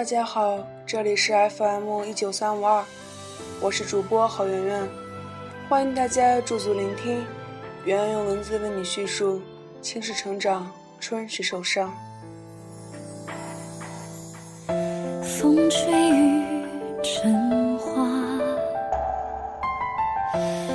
[0.00, 2.82] 大家好，这里是 FM 一九三五二，
[3.60, 4.88] 我是主播郝圆圆，
[5.68, 7.22] 欢迎大家驻足聆听，
[7.84, 9.42] 圆圆用文字为你叙述，
[9.82, 11.92] 青是成长，春是受伤。
[15.22, 16.64] 风吹雨
[17.02, 18.08] 成花，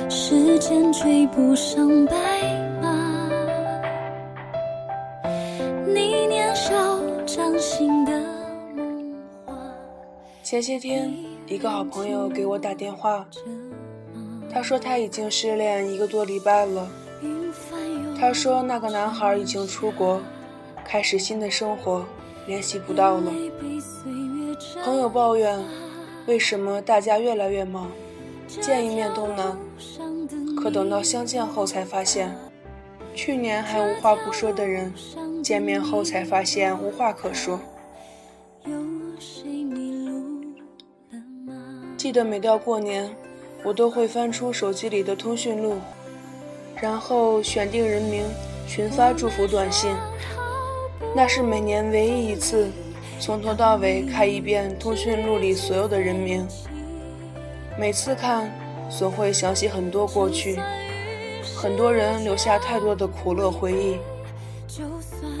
[0.08, 2.14] 时间追不上白
[10.46, 11.12] 前些天，
[11.48, 13.26] 一个好朋友给我打电话，
[14.48, 16.88] 他说他已经失恋一个多礼拜了。
[18.16, 20.20] 他说那个男孩已经出国，
[20.84, 22.04] 开始新的生活，
[22.46, 23.32] 联系不到了。
[24.84, 25.58] 朋友抱怨，
[26.28, 27.90] 为什么大家越来越忙，
[28.46, 29.58] 见一面都难。
[30.56, 32.32] 可等到相见后才发现，
[33.16, 34.94] 去年还无话不说的人，
[35.42, 37.58] 见面后才发现无话可说。
[42.06, 43.10] 记得每到过年，
[43.64, 45.74] 我都会翻出手机里的通讯录，
[46.80, 48.22] 然后选定人名，
[48.64, 49.90] 群发祝福短信。
[51.16, 52.70] 那是每年唯一一次。
[53.18, 56.46] 从头到尾看一遍通讯录里所有的人名，
[57.76, 58.56] 每次看
[58.88, 60.60] 总会想起很多过去，
[61.56, 63.96] 很多人留下太多的苦乐回忆，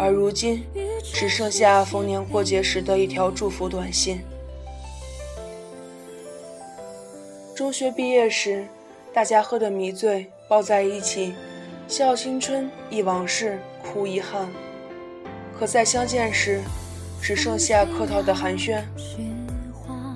[0.00, 0.64] 而如今
[1.04, 4.20] 只剩下逢年过节时的一条祝福短信。
[7.56, 8.66] 中学毕业时，
[9.14, 11.34] 大家喝得迷醉，抱在一起，
[11.88, 14.46] 笑青春，忆往事，哭遗憾。
[15.58, 16.60] 可在相见时，
[17.18, 18.82] 只剩下客套的寒暄。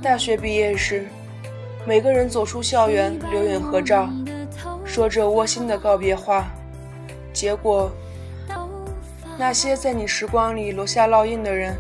[0.03, 1.07] 大学毕业时，
[1.87, 4.11] 每个人走出校园，留影合照，
[4.85, 6.45] 说着窝心的告别话。
[7.33, 7.91] 结果，
[9.39, 11.75] 那些在你时光里留下烙印的人，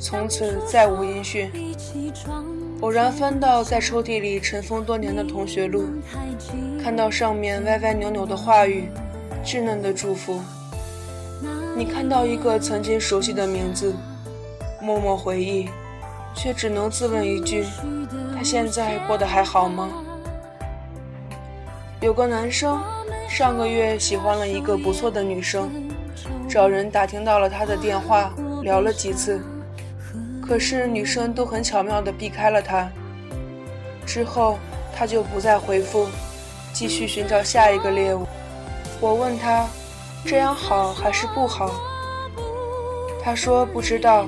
[0.00, 1.52] 从此再无音讯。
[2.80, 5.84] 偶然翻到在抽屉里尘封多年的同学录，
[6.82, 8.88] 看到上面歪歪扭扭的话语，
[9.44, 10.40] 稚嫩的祝福。
[11.76, 13.94] 你看到一个曾经熟悉的名字。
[14.82, 15.66] 默默回忆，
[16.34, 17.64] 却只能自问一句：
[18.36, 19.88] 他现在过得还好吗？
[22.02, 22.78] 有个男生
[23.26, 25.70] 上个月喜欢了一个不错的女生，
[26.46, 28.30] 找人打听到了她的电话，
[28.62, 29.40] 聊了几次，
[30.46, 32.86] 可是女生都很巧妙地避开了他。
[34.04, 34.58] 之后
[34.94, 36.06] 他就不再回复，
[36.72, 38.26] 继续寻找下一个猎物。
[39.00, 39.66] 我问他，
[40.24, 41.70] 这样好还是不好？
[43.22, 44.26] 他说不知道。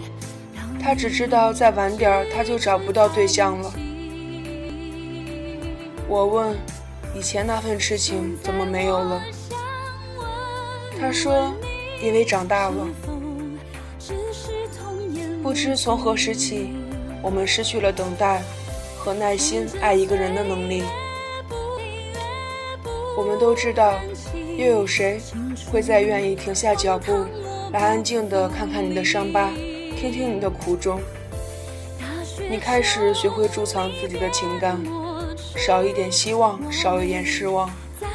[0.78, 3.72] 他只知道再晚点他就找不到对象了。
[6.08, 6.56] 我问
[7.12, 9.20] ：“以前那份痴情怎么没有了？”
[11.00, 11.52] 他说
[12.00, 12.86] ：“因为长大了。”
[15.46, 16.72] 不知从何时起，
[17.22, 18.42] 我们失去了等待
[18.98, 20.82] 和耐心爱一个人的能力。
[23.16, 23.94] 我们都知道，
[24.58, 25.20] 又有谁
[25.70, 27.12] 会再愿意停下脚步，
[27.70, 29.52] 来安静的看看你的伤疤？
[29.96, 31.00] 听听你的苦衷，
[32.50, 34.84] 你开始学会贮藏自己的情感，
[35.54, 37.70] 少一点希望，少一点失望，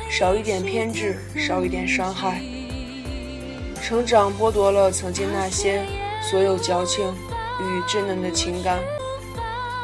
[0.09, 2.41] 少一点偏执，少一点伤害。
[3.81, 5.81] 成长剥夺了曾经那些
[6.22, 7.14] 所有矫情
[7.59, 8.80] 与稚嫩的情感，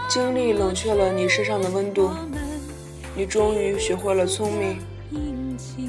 [0.07, 2.09] 经历冷却了你身上的温度，
[3.15, 4.79] 你终于学会了聪明，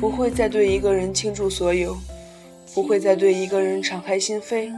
[0.00, 1.96] 不会再对一个人倾注所有，
[2.74, 4.72] 不会再对一个人敞开心扉。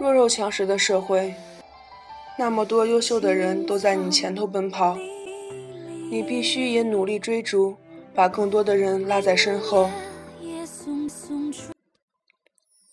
[0.00, 1.34] 弱肉强食的社会，
[2.38, 4.96] 那么多优秀的人都在你前头奔跑，
[6.10, 7.76] 你必须也努力追逐，
[8.14, 9.90] 把更多的人拉在身后。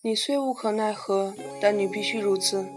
[0.05, 2.67] 你虽无可奈何，但你必须如此。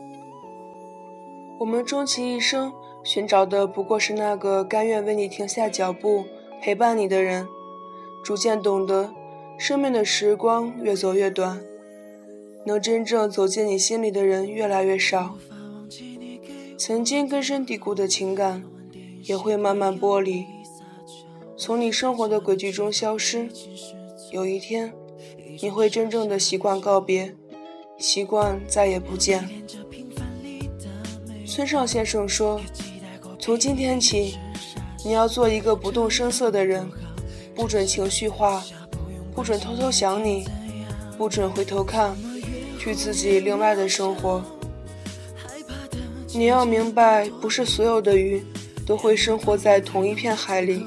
[1.59, 2.72] 我们终其一生
[3.05, 6.25] 寻找的不过是那个甘愿为你停下脚步、
[6.63, 7.47] 陪伴你的人。
[8.25, 9.13] 逐渐懂得，
[9.59, 11.60] 生命的时光越走越短。
[12.65, 15.36] 能真正走进你心里的人越来越少，
[16.78, 18.65] 曾经根深蒂固的情感
[19.24, 20.47] 也会慢慢剥离，
[21.59, 23.51] 从你生活的轨迹中消失。
[24.33, 24.95] 有一天，
[25.60, 27.34] 你会真正的习惯告别，
[27.99, 29.49] 习惯再也不见。
[31.47, 32.60] 村上先生说
[33.41, 34.37] ：“从今天起，
[35.05, 36.89] 你要做一个不动声色的人，
[37.55, 38.63] 不准情绪化，
[39.34, 40.47] 不准偷偷想你，
[41.16, 42.16] 不准回头看。”
[42.78, 44.41] 去自己另外的生活。
[46.33, 48.41] 你要明白，不是所有的鱼
[48.87, 50.87] 都会生活在同一片海里。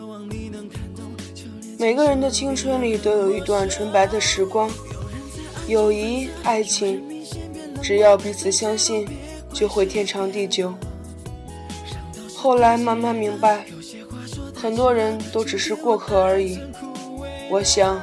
[1.81, 4.69] 每个人的青春里都有一段纯白的时光，
[5.67, 7.01] 友谊、爱情，
[7.81, 9.07] 只要彼此相信，
[9.51, 10.71] 就会天长地久。
[12.37, 13.65] 后来慢慢明白，
[14.53, 16.59] 很多人都只是过客而已。
[17.49, 17.99] 我想，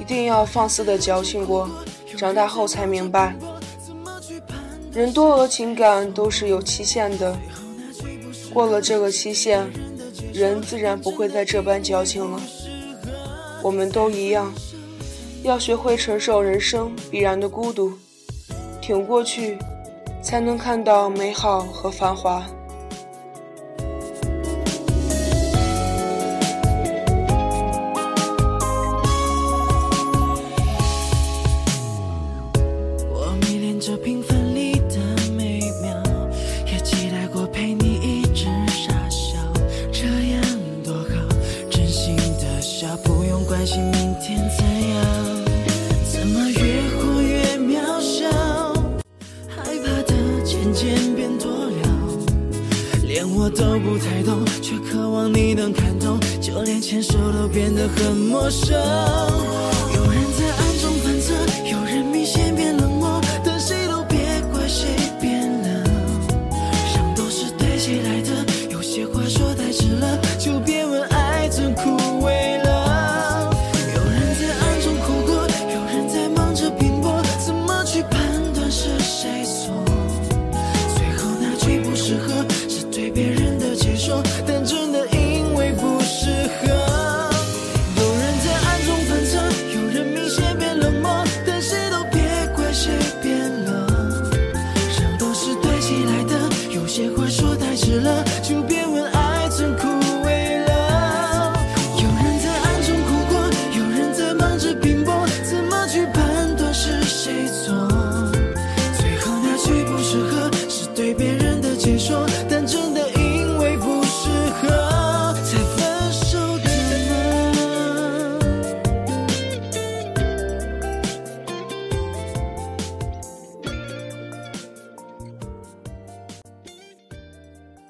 [0.00, 1.70] 一定要放肆的矫情过，
[2.16, 3.36] 长大后才明白，
[4.92, 7.38] 人多额情感都是有期限的。
[8.52, 9.64] 过了这个期限，
[10.34, 12.40] 人自然不会再这般矫情了。
[13.62, 14.52] 我们都一样，
[15.44, 17.92] 要学会承受人生必然的孤独，
[18.80, 19.56] 挺过去，
[20.22, 22.44] 才能看到美好和繁华。
[55.32, 59.71] 你能看懂，就连牵手都变得很陌生。